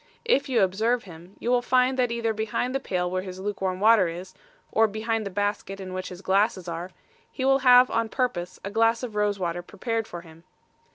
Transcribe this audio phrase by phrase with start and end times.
[0.25, 3.61] If you observe him, you will find that either behind the pail where his luke
[3.61, 4.33] warm water is,
[4.71, 6.89] or behind the basket in which his glasses are,
[7.31, 10.43] he will have on purpose a glass of rose water prepared for him.